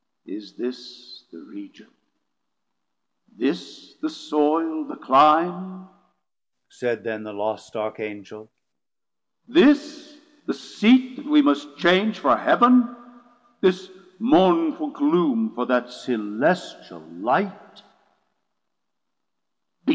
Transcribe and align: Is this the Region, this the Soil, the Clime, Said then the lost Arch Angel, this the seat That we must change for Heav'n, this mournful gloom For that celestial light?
Is 0.25 0.53
this 0.57 1.23
the 1.31 1.39
Region, 1.39 1.87
this 3.37 3.93
the 4.01 4.09
Soil, 4.09 4.85
the 4.85 4.95
Clime, 4.97 5.87
Said 6.73 7.03
then 7.03 7.23
the 7.23 7.33
lost 7.33 7.75
Arch 7.75 7.99
Angel, 7.99 8.49
this 9.47 10.13
the 10.47 10.53
seat 10.55 11.17
That 11.17 11.25
we 11.25 11.41
must 11.43 11.77
change 11.77 12.17
for 12.19 12.35
Heav'n, 12.37 12.95
this 13.61 13.89
mournful 14.19 14.89
gloom 14.91 15.53
For 15.53 15.65
that 15.67 15.91
celestial 15.91 17.01
light? 17.01 17.81